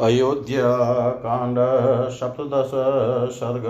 अयोध्याकाण्ड 0.00 1.58
सप्तदश 2.10 2.70
सर्ग 3.34 3.64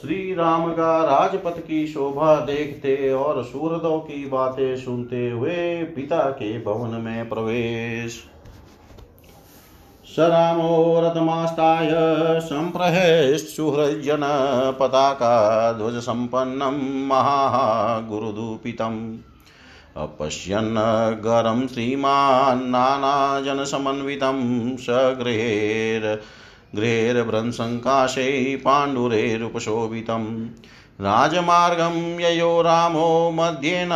श्री 0.00 0.34
राम 0.34 0.72
का 0.72 1.04
राजपथ 1.04 1.58
की 1.58 1.86
शोभा 1.86 2.36
देखते 2.36 3.12
और 3.12 3.44
सूरदों 3.44 3.98
की 3.98 4.26
बातें 4.26 4.76
सुनते 4.76 5.30
हुए 5.30 5.82
पिता 5.82 6.30
के 6.30 6.58
भवन 6.58 6.88
में 6.88 7.28
प्रवेश। 7.28 8.24
स 10.06 10.16
रामो 10.18 11.00
रथमास्ताय 11.00 11.90
सम्प्रहेशुहृजन 12.40 14.20
पताका 14.80 15.72
ध्वजसम्पन्नं 15.72 17.06
महागुरुदूपितम्। 17.06 19.18
अपश्यन्नगरं 19.96 21.66
श्रीमान् 21.66 22.70
नानाजनसमन्वितं 22.70 24.38
सगृहेर् 24.76 26.08
गृहेर्भ्रंसङ्काशै 26.76 28.56
पाण्डुरेरुपशोभितं। 28.64 30.24
राजमार्गं 31.00 31.96
ययो 32.20 32.62
रामो 32.62 33.30
मध्येन 33.30 33.90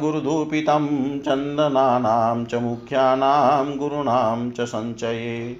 गुरुधूपितं 0.00 0.86
चन्दनानां 1.18 2.44
च 2.44 2.54
मुख्यानां 2.54 3.78
गुरूणां 3.78 4.50
च 4.50 4.60
सञ्चये 4.60 5.56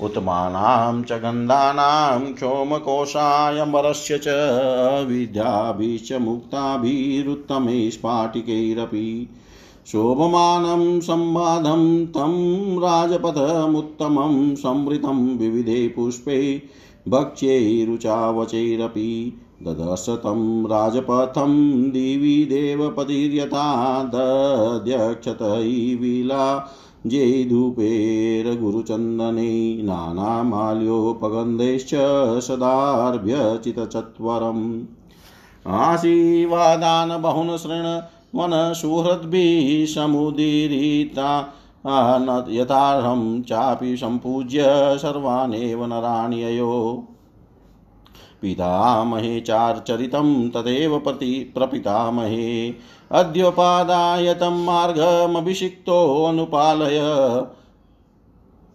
उत्तमानां 0.00 1.02
च 1.02 1.20
गन्धानां 1.22 2.32
क्षोमकोशायम्बरस्य 2.32 4.20
च 4.24 4.28
विद्याभिश्च 5.08 6.12
मुक्ताभिरुत्तमे 6.20 7.90
स्फाटिकैरपि 7.90 9.28
शोभमानं 9.86 11.00
संवादं 11.00 12.06
तं 12.06 12.32
राजपथमुत्तमं 12.82 14.54
संवृतं 14.54 15.38
विविधे 15.38 15.88
पुष्पे 15.88 16.62
भक्ष्यैरुचावचैरपि 17.08 19.40
ददश 19.62 20.06
तं 20.24 20.68
राजपथं 20.68 21.90
दिवि 21.90 22.46
देवपतिर्यथा 22.50 24.02
दध्यक्षतैविला 24.14 25.18
जैधूपेरगुरुचन्दने 27.06 29.82
नानामाल्योपगन्धैश्च 29.82 31.90
सदार्भ्यचितचत्वरम्। 32.42 34.84
आशीर्वादान् 35.66 37.22
बहुन् 37.22 37.58
शृण्वनसुहृद्भिः 37.58 39.86
समुदीरिता 39.86 41.54
यथार्हं 42.50 43.42
चापि 43.42 43.96
सम्पूज्य 43.96 44.64
सर्वानेव 44.98 45.86
नराण्ययो 45.86 47.08
पितामहे 48.44 49.40
चार्चरितं 49.40 50.50
तदेव 50.50 50.98
प्रति 50.98 51.52
प्रपितामहे। 51.54 52.74
अद्योपादाय 53.12 54.34
तं 54.34 54.64
मार्गमभिषिक्तोऽनुपालय 54.64 56.96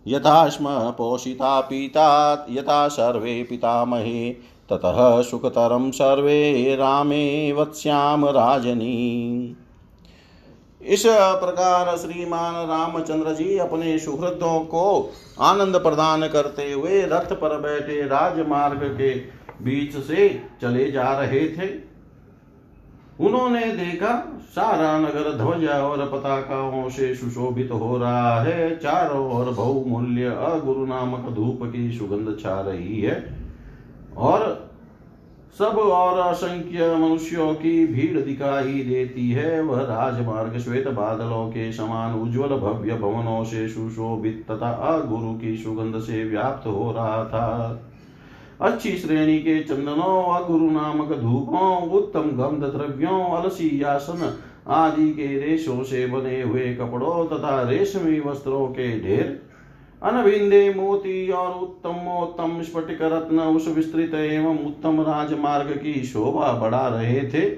यथा 0.08 0.50
स्म 0.50 0.66
पोषिता 0.70 1.62
पीता, 1.62 2.48
यथा 2.52 2.88
सर्वे 2.88 3.44
पितामहे। 3.44 4.36
ततः 4.70 5.22
सुखतरं 5.22 5.92
सर्वे 5.92 6.76
रामे 6.76 7.52
वत्स्याम 7.52 8.26
राजनी। 8.26 9.58
इस 10.82 11.04
प्रकार 11.08 11.98
श्रीमान 11.98 12.68
रामचंद्र 12.68 13.34
जी 13.34 13.58
अपने 13.58 14.00
सुहृदों 14.00 14.60
को 14.60 15.14
आनंद 15.42 15.76
प्रदान 15.76 16.28
करते 16.28 16.72
हुए 16.72 17.02
रथ 17.02 17.34
पर 17.34 17.60
बैठे 17.60 18.02
राजमार्ग 18.02 18.98
के 18.98 19.39
बीच 19.62 19.96
से 19.98 20.42
चले 20.62 20.92
जा 20.92 21.12
रहे 21.20 21.48
थे। 21.50 21.70
उन्होंने 23.20 23.66
देखा, 23.66 24.12
सारा 24.50 24.98
नगर 25.00 25.32
ध्वज 25.38 25.66
और 25.68 26.06
पताकाओं 26.06 26.90
से 26.90 27.16
सुशोभित 27.16 27.72
हो 27.72 27.98
रहा 27.98 28.42
है। 28.42 28.78
चारों 28.78 29.32
ओर 29.32 29.54
बहुमूल्य 29.54 30.26
अगुरु 30.26 30.86
नामक 30.86 31.30
धूप 31.30 31.60
की 31.64 31.92
सुगंध 31.92 32.38
छा 32.40 32.60
रही 32.62 33.02
है 33.02 33.38
और 34.18 34.70
सब 35.60 35.78
और 35.78 36.18
असंख्य 36.20 36.96
मनुष्यों 36.96 37.54
की 37.54 37.88
भीड़ 37.88 38.20
दिखाई 38.20 38.84
देती 38.84 39.30
है। 39.32 39.62
वह 39.62 39.82
राजमार्ग 39.82 40.58
श्वेत 40.58 40.88
बादलों 40.88 41.48
के 41.50 41.72
समान 41.72 42.16
उज्जवल 42.16 42.58
भव्य 42.58 42.94
भवनों 42.94 43.44
से 43.44 43.68
सुशोभित 43.70 44.46
तथा 44.52 44.70
अगुरु 44.70 45.34
की 45.34 45.58
सुगंध 45.58 46.00
से 46.00 46.24
व्याप्त 46.24 46.68
हो 46.68 46.92
रहा 46.92 47.24
था। 47.26 47.82
अच्छी 48.62 48.98
श्रेणी 48.98 49.40
के 49.40 49.64
चंदनों 49.64 50.44
अगुरु 50.44 50.72
नामक 50.72 51.08
धूपों, 51.08 51.90
उत्तम 51.90 52.22
गंध 52.22 52.64
द्रव्यों, 52.64 53.20
अलसी, 53.24 53.82
आसन 53.82 54.40
आदि 54.68 55.10
के 55.12 55.40
रेशों 55.40 55.84
से 55.84 56.06
बने 56.08 56.42
हुए 56.42 56.74
कपड़ों 56.76 57.26
तथा 57.26 57.62
रेशमी 57.62 58.20
वस्त्रों 58.20 58.68
के 58.68 59.00
ढेर। 59.00 59.42
अनभिंदे 60.04 60.74
मोती 60.74 61.32
और 61.32 61.52
उत्तमोत्तम 61.52 62.62
स्फटिक 62.62 63.02
रत्न 63.02 63.40
उस 63.40 63.68
विस्तृत 63.68 64.14
एवं 64.14 64.58
उत्तम 64.58 65.02
राजमार्ग 65.02 65.72
की 65.72 66.04
शोभा 66.04 66.52
बढ़ा 66.54 66.88
रहे 66.88 67.22
थे। 67.22 67.58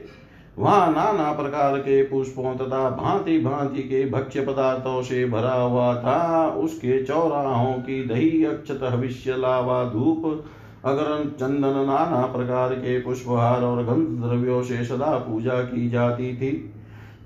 वहाँ 0.59 0.91
नाना 0.91 1.31
प्रकार 1.33 1.77
के 1.77 2.03
पुष्पों 2.03 2.55
तथा 2.55 2.89
भांति 2.89 3.39
भांति 3.39 3.81
के 3.81 4.09
भक्ष्य 4.09 4.41
पदार्थों 4.41 5.01
से 5.01 5.25
भरा 5.25 5.53
हुआ 5.53 5.95
था। 5.95 6.47
उसके 6.57 7.03
चौराहों 7.03 7.73
की 7.73 8.03
दही, 8.03 8.45
अक्षत, 8.45 8.79
हविष्य, 8.83 9.37
लावा, 9.37 9.83
धूप 9.83 10.45
अगर 10.85 11.29
चंदन 11.39 11.77
नाना 11.87 12.25
प्रकार 12.25 12.73
के 12.73 12.99
पुष्पहार 13.01 13.63
और 13.63 13.83
गंध 13.83 14.07
द्रव्यों 14.21 14.61
से 14.63 14.83
सदा 14.85 15.17
पूजा 15.17 15.61
की 15.61 15.89
जाती 15.89 16.35
थी। 16.37 16.51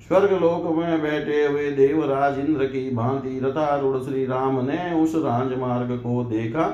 स्वर्ग 0.07 0.31
लोक 0.33 0.77
में 0.77 1.01
बैठे 1.01 1.45
हुए 1.45 1.71
देवराज 1.71 2.39
इंद्र 2.39 2.65
की 2.65 2.89
भांति 2.95 3.39
रथारूढ़ 3.43 4.01
श्री 4.03 4.25
राम 4.25 4.65
ने 4.65 5.03
उस 5.03 5.15
राजमार्ग 5.15 5.91
को 5.97 6.23
देखा। 6.23 6.65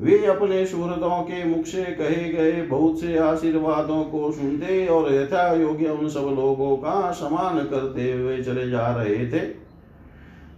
वे 0.00 0.26
अपने 0.26 0.66
सूरतों 0.66 1.22
के 1.22 1.44
मुख 1.44 1.64
से 1.64 1.82
कहे 1.82 2.28
गए 2.28 2.62
बहुत 2.62 3.00
से 3.00 3.18
आशीर्वादों 3.18 4.02
को 4.04 4.32
सुनते 4.32 4.86
और 4.86 5.12
यथा 5.14 5.52
योग्य 5.54 5.88
उन 5.88 6.08
सब 6.08 6.34
लोगों 6.38 6.76
का 6.76 7.10
समान 7.12 7.58
करते 7.58 8.12
हुए 8.12 8.42
चले 8.42 8.68
जा 8.70 8.86
रहे 8.94 9.26
थे। 9.26 9.71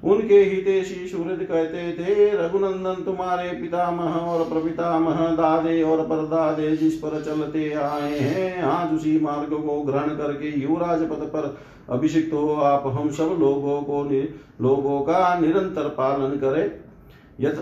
उनके 0.05 0.39
हितेशी 0.41 1.07
सूरज 1.09 1.39
कहते 1.41 1.93
थे, 1.93 2.31
रघुनंदन, 2.37 3.03
तुम्हारे 3.05 3.49
पितामह 3.51 4.15
और 4.15 4.45
प्रपितामह 4.49 5.21
दादे 5.35 5.83
और 5.83 6.03
परदादे 6.07 6.77
जिस 6.77 6.97
पर 6.97 7.23
चलते 7.23 7.71
आए 7.73 8.19
हैं, 8.19 8.63
आज 8.63 8.93
उसी 8.95 9.19
मार्ग 9.21 9.55
को 9.59 9.81
ग्रहण 9.83 10.17
करके 10.17 10.51
युवराज 10.61 11.03
पद 11.03 11.25
पर 11.29 11.57
अभिषिक्त 11.91 12.33
हो, 12.33 12.55
आप 12.55 12.87
हम 12.89 13.09
सब 13.11 13.37
लोगों 13.41 13.81
को 13.83 14.03
लोगों 14.61 15.01
का 15.01 15.39
निरंतर 15.39 15.89
पालन 15.97 16.37
करें। 16.39 16.65
यथ 17.41 17.57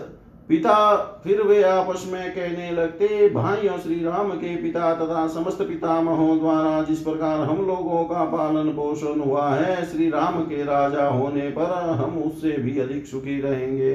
पिता, 0.49 0.95
फिर 1.23 1.41
वे 1.41 1.61
आपस 1.63 2.03
में 2.13 2.31
कहने 2.31 2.71
लगते, 2.71 3.29
भाइयों 3.29 3.77
श्री 3.77 4.03
राम 4.03 4.31
के 4.31 4.55
पिता 4.55 4.93
तथा 4.95 5.27
समस्त 5.27 5.61
पितामहों 5.61 6.37
द्वारा 6.39 6.81
जिस 6.83 6.99
प्रकार 6.99 7.39
हम 7.39 7.65
लोगों 7.67 8.03
का 8.05 8.23
पालन 8.25 8.71
पोषण 8.71 9.19
हुआ 9.19 9.49
है 9.49 9.85
श्री 9.85 10.09
राम 10.09 10.41
के 10.41 10.63
राजा 10.63 11.07
होने 11.07 11.49
पर 11.49 11.71
हम 11.93 12.17
उससे 12.17 12.51
भी 12.57 12.77
अधिक 12.79 13.05
सुखी 13.05 13.39
रहेंगे। 13.41 13.93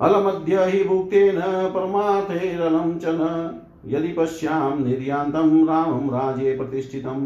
अलमध्य 0.00 0.64
ही 0.66 0.82
भुक्ते 0.84 1.30
न 1.32 1.40
परमार्थेरलम 1.74 2.92
च 2.98 3.02
न 3.06 3.60
यदि 3.86 4.08
पश्याम 4.08 4.82
निर्यांतम 4.84 5.68
रामम 5.68 6.10
राजे 6.10 6.56
प्रतिष्ठितम। 6.56 7.20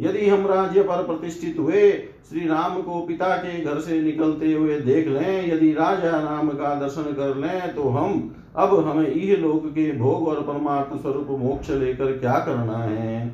यदि 0.00 0.28
हम 0.28 0.46
राज्य 0.46 0.82
पर 0.82 1.02
प्रतिष्ठित 1.04 1.56
हुए, 1.58 1.90
श्री 2.30 2.46
राम 2.48 2.80
को 2.82 3.00
पिता 3.00 3.36
के 3.36 3.60
घर 3.60 3.78
से 3.80 4.00
निकलते 4.02 4.52
हुए 4.52 4.78
देख 4.80 5.08
लें, 5.08 5.52
यदि 5.54 5.72
राजा 5.72 6.10
राम 6.10 6.48
का 6.50 6.74
दर्शन 6.74 7.12
कर 7.12 7.36
लें 7.36 7.74
तो 7.74 7.88
हम, 7.88 8.34
अब 8.56 8.74
हमें 8.88 9.06
इह 9.06 9.36
लोक 9.36 9.66
के 9.66 9.90
भोग 9.92 10.28
और 10.28 10.40
परमात्म 10.42 10.98
स्वरूप 10.98 11.26
मोक्ष 11.30 11.70
लेकर 11.70 12.12
क्या 12.12 12.38
करना 12.38 12.78
है? 12.78 13.28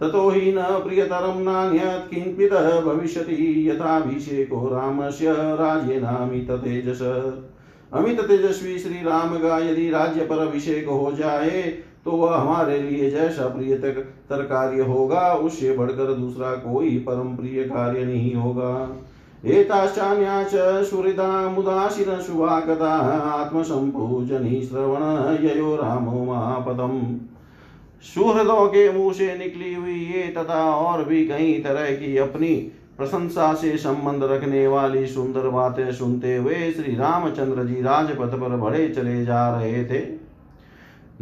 ततो 0.00 0.28
ही 0.30 0.52
न 0.52 0.62
प्रियतरम 0.62 1.38
नान्यत 1.38 2.08
किंपित 2.10 2.52
भविष्यति 2.84 3.68
यथाभिषेको 3.68 4.68
रामस्य 4.68 5.32
राज्येनामित 5.32 6.50
तेजस 6.50 7.02
अमित 7.92 8.20
तेजस्वी 8.20 8.78
श्री 8.78 9.02
राम 9.02 9.36
का 9.38 9.58
यदि 9.58 9.88
राज्य 9.90 10.20
पर 10.20 10.38
अभिषेक 10.38 10.88
हो 10.88 11.12
जाए 11.12 11.62
तो 12.06 12.10
वह 12.10 12.34
हमारे 12.36 12.78
लिए 12.78 13.10
जैसा 13.10 13.46
प्रिय 13.48 13.76
तर 13.76 14.42
कार्य 14.44 14.82
होगा, 14.82 15.32
उससे 15.34 15.76
बढ़कर 15.76 16.12
दूसरा 16.14 16.50
कोई 16.62 16.98
परम 16.98 17.36
प्रिय 17.36 17.64
कार्य 17.64 18.04
नहीं 18.04 18.34
होगा। 18.34 18.98
एताश्चान्या 19.44 20.42
च 20.44 20.84
सुहृदा 20.84 21.48
मुदाशिर 21.48 22.18
शुभा 22.20 22.58
कथा 22.60 23.50
श्रवण 24.62 25.02
ययो 25.44 25.74
रामो 25.76 26.24
महापदम। 26.24 27.00
सुहृदों 28.04 28.66
के 28.66 28.90
मुँह 28.92 29.12
से 29.12 29.36
निकली 29.38 29.74
हुई 29.74 29.94
ये 30.06 30.22
तथा 30.28 30.62
और 30.70 31.04
भी 31.04 31.26
कई 31.26 31.52
तरह 31.64 31.90
की 31.90 32.16
अपनी 32.16 32.54
प्रशंसा 32.98 33.52
से 33.54 33.76
संबंध 33.76 34.24
रखने 34.24 34.66
वाली 34.66 35.06
सुंदर 35.06 35.48
बातें 35.48 35.92
सुनते 35.92 36.36
हुए 36.36 36.70
श्री 36.72 36.94
रामचंद्र 36.96 37.64
जी 37.64 37.82
राजपथ 37.82 38.34
पर 38.40 38.56
बढ़े 38.56 38.88
चले 38.88 39.24
जा 39.24 39.48
रहे 39.50 39.84
थे। 39.84 40.00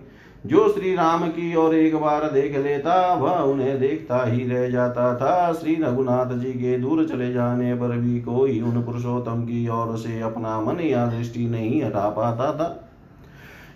जो 0.46 0.68
श्री 0.68 0.94
राम 0.94 1.28
की 1.28 1.54
ओर 1.54 1.74
एक 1.74 1.96
बार 1.96 2.30
देख 2.30 2.56
लेता, 2.56 3.14
वह 3.14 3.30
उन्हें 3.30 3.80
देखता 3.80 4.26
ही 4.26 4.48
रह 4.48 4.68
जाता 4.68 5.16
था। 5.16 5.52
श्री 5.52 5.74
रघुनाथ 5.74 6.38
जी 6.38 6.52
के 6.52 6.78
दूर 6.78 7.06
चले 7.06 7.32
जाने 7.32 7.74
पर 7.74 7.88
भी 7.88 8.20
कोई 8.20 8.60
उन 8.60 8.82
पुरुषोत्तम 8.82 9.42
की 9.42 9.68
ओर 9.68 9.96
से 9.96 10.20
अपना 10.20 10.60
मन 10.60 10.80
या 10.80 11.06
दृष्टि 11.06 11.46
नहीं 11.46 11.82
हटा 11.82 12.08
पाता 12.08 12.52
था। 12.52 12.88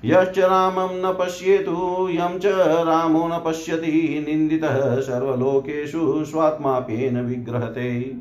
यश्च 0.07 0.39
रामं 0.39 1.11
न 1.11 1.17
पश्येतु, 1.21 2.09
यं 2.11 2.39
च 2.39 2.47
रामो 2.87 3.29
न 3.29 3.43
पश्यति, 3.47 4.27
निन्दितः 4.29 5.01
सर्वलोकेषु 5.01 6.25
स्वात्माप्येन 6.25 7.21
विग्रहते। 7.21 8.15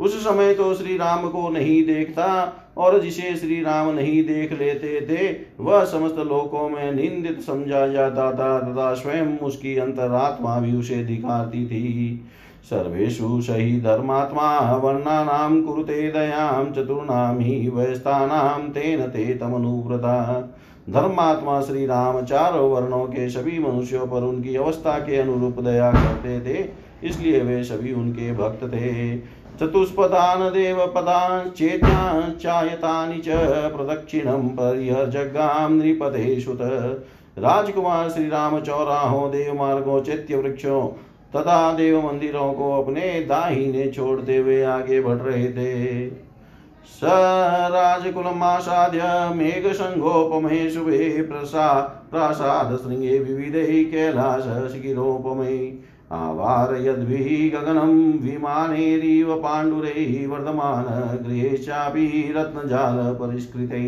उस 0.00 0.24
समय 0.24 0.54
तो 0.54 0.74
श्री 0.74 0.96
राम 0.96 1.28
को 1.28 1.48
नहीं 1.48 1.86
देखता, 1.86 2.58
और 2.76 3.00
जिसे 3.00 3.36
श्री 3.36 3.62
राम 3.62 3.94
नहीं 3.94 4.24
देख 4.24 4.52
लेते 4.52 5.00
थे, 5.00 5.36
वह 5.60 5.84
समस्त 5.84 6.16
लोकों 6.18 6.68
में 6.68 6.92
निंदित 6.92 7.40
समझा 7.40 7.86
जाता 7.86 8.32
था, 8.32 8.60
तथा 8.60 8.94
स्वयं 8.94 9.38
उसकी 9.38 9.76
अंतरात्मा 9.76 10.60
भी 10.60 10.76
उसे 10.76 11.04
दिखाती 11.04 11.66
थी। 11.66 12.24
सर्वेषु 12.64 13.40
सही 13.42 13.80
धर्मात्मा 13.80 14.76
वर्णानां 14.76 15.62
कुरुते, 15.62 16.10
दयां 16.10 16.72
चतुर्णां 16.72 17.40
हि 17.40 17.70
वयस्तानां 17.74 18.68
तेन 18.68 19.00
ते 19.00 19.34
तमनुव्रता। 19.34 20.51
धर्मात्मा 20.86 21.62
श्री 21.62 21.86
राम 21.86 22.22
चारों 22.22 22.70
वर्णों 22.70 23.06
के 23.06 23.30
सभी 23.30 23.58
मनुष्यों 23.58 24.06
पर 24.06 24.24
उनकी 24.24 24.56
अवस्था 24.56 24.98
के 24.98 25.16
अनुरूप 25.16 25.60
दया 25.60 25.92
करते 25.92 26.40
थे, 26.40 26.68
इसलिए 27.08 27.40
वे 27.40 27.64
सभी 27.64 27.92
उनके 27.92 28.32
भक्त 28.32 28.64
थे। 28.64 29.18
चतुष्पदान 29.60 30.52
देवपदाश्चेत्याचायतानि 30.52 33.18
च 33.18 33.28
प्रदक्षिणं 33.72 34.48
पर्यजगां 34.56 35.72
नृपते 35.72 36.40
सुत 36.40 36.58
राजकुमार 37.38 38.10
श्री 38.10 38.28
राम 38.28 38.60
चौराहों 38.60 39.30
देव 39.30 39.54
मार्गों 39.54 40.02
चैत्य 40.02 40.36
वृक्षों 40.36 40.88
तथा 41.36 41.72
देव 41.72 42.06
मंदिरों 42.06 42.52
को 42.52 42.82
अपने 42.82 43.22
दाहिने 43.22 43.90
छोड़ते 43.90 44.36
हुए 44.36 44.64
आगे 44.64 45.00
बढ़ 45.00 45.18
रहे 45.18 45.48
थे। 45.48 46.06
स 46.90 47.00
राजकुलमासाद्य 47.72 49.08
मेघसङ्गोपमे 49.36 50.58
शुभे 50.70 51.10
प्रसा 51.22 51.66
प्रासादशृङ्गे 52.10 53.18
विविधैः 53.18 53.70
कैलासशिखिरोपमे 53.90 55.56
आवारयद्भिः 56.12 57.28
गगनं 57.52 57.94
विमानैरिव 58.22 59.34
पाण्डुरैः 59.44 60.12
वर्धमान 60.28 60.88
गृहेशापि 61.24 62.06
रत्नजालपरिष्कृतैः 62.36 63.86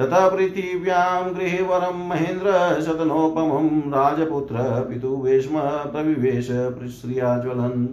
तथा 0.00 0.28
पृथिव्यां 0.28 1.34
गृहवरं 1.34 2.06
महेन्द्र 2.08 2.52
शतनोपमं 2.82 3.68
राजपुत्र 3.92 4.66
पितुवेश्म 4.90 5.60
प्रविवेश 5.92 6.50
श्रियाज्वलन् 6.92 7.86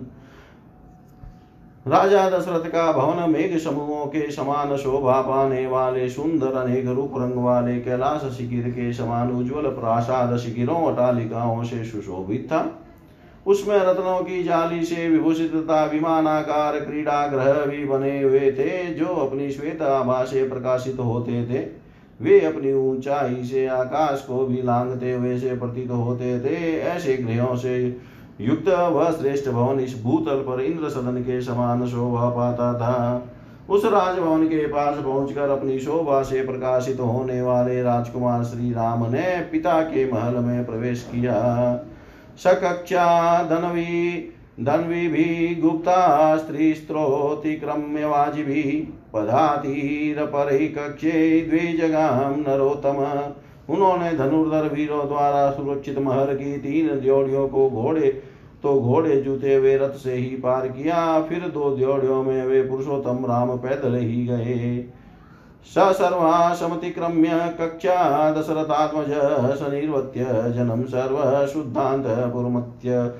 राजा 1.86 2.30
दशरथ 2.30 2.68
का 2.70 2.92
भवन 2.92 3.30
मेघ 3.30 3.58
समूहों 3.58 4.06
के 4.06 4.32
समान 4.32 4.76
शोभा 4.78 5.20
पाने 5.22 5.66
वाले 5.68 6.08
सुंदर 6.10 6.54
अनेक 6.54 6.88
रूप 6.88 7.12
रंग 7.18 7.34
वाले 7.36 7.76
कैलाश 7.80 8.22
शिखिर 8.38 8.70
के 8.70 8.94
समान 8.94 9.32
उज्ज्वल 9.32 9.70
प्रासाद 9.72 10.36
शिखिरों 10.38 10.80
अटालिकाओं 10.94 11.64
से 11.64 11.84
सुशोभित 11.86 12.46
था। 12.46 12.66
उसमें 13.48 13.78
रत्नों 13.78 14.20
की 14.20 14.44
जाली 14.44 14.84
से 14.84 15.08
विभूषित 15.10 15.54
तथा 15.56 15.84
विमानाकार 15.86 16.80
क्रीड़ा 16.80 17.28
ग्रह 17.28 17.66
भी 17.66 17.86
बने 17.86 18.22
हुए 18.22 18.52
थे, 18.52 18.84
जो 18.88 19.06
अपनी 19.06 19.50
श्वेत 19.52 19.82
आभा 19.82 20.24
से 20.24 20.50
प्रकाशित 20.50 21.00
होते 21.00 21.46
थे। 21.46 21.64
वे 22.20 22.40
अपनी 22.46 22.74
ऊंचाई 22.74 23.44
से 23.44 23.68
आकाश 23.68 24.26
को 24.28 24.46
भी 24.46 24.62
लांगते 24.62 25.12
हुए 25.12 25.38
से 25.38 25.56
प्रतीत 25.56 25.92
होते 25.92 26.40
थे, 26.40 26.80
ऐसे 26.80 27.18
ग्रहों 27.18 27.56
से 27.56 28.15
युक्त 28.42 28.68
वह 28.68 29.12
श्रेष्ठ 29.12 29.50
भवन 29.50 29.80
इस 29.80 30.04
भूतल 30.04 30.36
पर 30.36 30.62
इंद्र 30.62 30.90
सदन 30.90 31.22
के 31.22 31.42
समान 31.42 31.86
शोभा 31.88 32.30
पाता 32.30 32.74
था। 32.74 33.30
उस 33.70 33.86
राजभवन 33.86 34.46
के 34.46 34.68
पास 34.68 34.98
पहुंचकर 34.98 35.50
अपनी 35.50 35.80
शोभा 35.80 36.22
से 36.24 36.42
प्रकाशित 36.42 37.00
होने 37.00 37.42
वाले 37.42 37.82
राजकुमार 37.84 38.44
श्री 38.44 38.72
राम 38.72 39.06
ने 39.06 39.40
पिता 39.52 39.82
के 39.82 40.12
महल 40.12 40.36
में 40.36 40.66
प्रवेश 40.66 41.10
किया। 41.12 41.36
सकक्षा 42.38 43.44
धनवी 43.44 44.32
धनवी 44.60 45.08
भी, 45.08 45.56
गुप्ता, 45.56 46.38
स्त्री 46.38 46.74
स्त्रोतिक्रम्य 46.74 48.06
वाजिभी 48.06 48.94
पदातीर 49.14 50.26
पर 50.26 50.50
कक्षे 50.68 51.42
द्वे 51.42 51.74
जगाम 51.78 52.42
उन्होंने 53.70 54.12
धनुर्धर 54.18 54.70
वीरों 54.74 55.08
द्वारा 55.08 55.50
सुरक्षित 55.52 55.98
महर 56.00 56.34
की 56.36 56.58
तीन 56.60 57.00
जोड़ियों 57.00 57.48
को 57.48 57.70
घोड़े 57.72 58.10
तो 58.64 58.80
घोड़े 58.82 59.16
जूते 59.22 59.58
वे 59.60 59.76
रथ 59.78 59.96
से 59.98 60.14
ही 60.14 60.36
पार 60.38 60.68
किया, 60.68 61.22
फिर 61.22 61.48
दो 61.50 61.76
जोड़ियों 61.78 62.22
में 62.24 62.46
वे 62.46 62.62
पुरुषोत्तम 62.64 63.26
राम 63.26 63.56
पैदल 63.58 63.96
ही 63.96 64.26
गए। 64.28 64.86
स 65.68 65.78
सर्वा 65.98 66.54
समतिक्रम्य 66.56 67.38
कक्षा 67.60 68.32
दशरथात्मज 68.32 69.12
स 69.60 69.70
निर्वत्य 69.72 70.26
जन्म 70.56 70.84
सर्व 70.88 71.48
शुद्धांत 71.48 72.06
पुरमत्य 72.34 73.14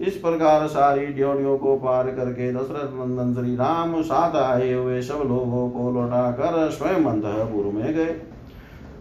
इस 0.00 0.16
प्रकार 0.16 0.66
सारी 0.68 1.06
ड्योड़ियों 1.08 1.56
को 1.58 1.76
पार 1.78 2.10
करके 2.10 2.52
दशरथ 2.52 2.92
नंदन 2.96 3.34
श्री 3.34 3.54
राम 3.56 4.00
साथ 4.02 4.36
आए 4.36 4.72
हुए 4.72 5.00
सब 5.02 5.22
लोगों 5.28 5.68
को 5.70 5.90
लौटा 5.92 6.30
कर 6.32 6.70
स्वयं 6.70 7.04
अंतपुर 7.04 7.72
में 7.74 7.94
गए। 7.94 8.14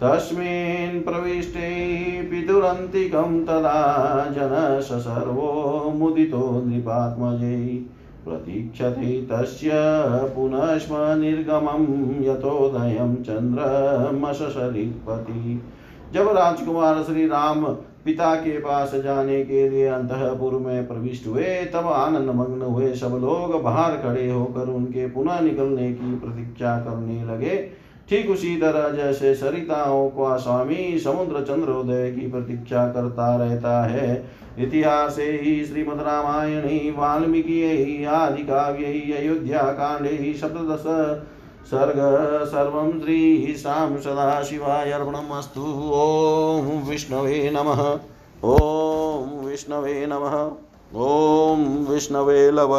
तस्मिन् 0.01 1.01
प्रविष्टे 1.01 2.21
पितुरन्तिकं 2.21 3.45
तदा 3.45 4.29
जनश 4.29 5.03
सर्वो 5.03 5.91
मुदितो 5.91 6.63
नृपात्मजै 6.65 7.85
प्रतीक्षते 8.25 9.27
तस्य 9.31 9.69
पुनश्म 10.35 11.21
निर्गमं 11.21 11.85
यतोदयं 12.23 13.23
चन्द्रमशशरीपति 13.23 15.61
जब 16.13 16.37
राजकुमार 16.37 17.03
श्री 17.03 17.27
राम 17.27 17.65
पिता 18.05 18.35
के 18.35 18.59
पास 18.59 18.95
जाने 18.95 19.45
के 19.45 19.69
लिए 19.69 19.87
अंतपुर 19.87 20.53
में 20.53 20.87
प्रविष्ट 20.87 21.27
हुए, 21.27 21.65
तब 21.65 21.87
आनंद 21.87 22.29
मग्न 22.29 22.61
हुए 22.61 22.93
सब 22.93 23.19
लोग 23.21 23.63
बाहर 23.63 23.97
खड़े 23.97 24.31
होकर 24.31 24.69
उनके 24.69 25.09
पुनः 25.09 25.39
निकलने 25.39 25.93
की 25.93 26.15
प्रतीक्षा 26.15 26.79
करने 26.79 27.25
लगे। 27.25 27.84
ठीक 28.09 28.29
उसी 28.29 28.55
तरह 28.55 28.89
जैसे 28.89 29.33
सरिताओं 29.35 30.09
का 30.09 30.35
स्वामी 30.37 30.99
समुद्र 30.99 31.41
चंद्रोदय 31.41 32.11
की 32.11 32.27
प्रतीक्षा 32.31 32.85
करता 32.87 33.35
रहता 33.35 33.85
है। 33.85 34.09
इतिहास 34.59 35.15
ही 35.19 35.65
श्रीमद 35.65 36.01
रामायण 36.01 36.67
ही 36.67 36.91
वाल्मीकि 36.91 38.05
आदि 38.05 38.43
काव्य 38.43 38.85
अयोध्या 39.13 39.61
कांडे 39.71 40.33
सप्तश 40.33 40.85
सर्ग 41.69 41.97
सदा 43.97 44.41
शिवाय 44.43 44.91
अर्पणमस्तु। 44.91 45.61
ओम 45.93 46.67
विष्णवे 46.89 47.49
नमः। 47.53 47.81
ओम 48.43 49.45
विष्णवे 49.45 50.05
नमः। 50.05 50.35
ओम 51.01 51.63
विष्णवे 51.85 52.51
लव 52.51 52.73